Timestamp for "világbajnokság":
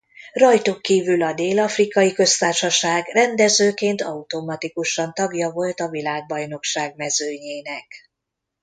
5.89-6.93